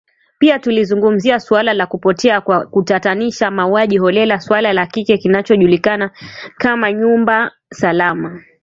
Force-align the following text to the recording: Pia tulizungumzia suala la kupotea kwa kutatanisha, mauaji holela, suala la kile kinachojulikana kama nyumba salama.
Pia 0.39 0.59
tulizungumzia 0.59 1.39
suala 1.39 1.73
la 1.73 1.85
kupotea 1.87 2.41
kwa 2.41 2.65
kutatanisha, 2.67 3.51
mauaji 3.51 3.97
holela, 3.97 4.39
suala 4.39 4.73
la 4.73 4.87
kile 4.87 5.17
kinachojulikana 5.17 6.11
kama 6.57 6.91
nyumba 6.91 7.51
salama. 7.73 8.43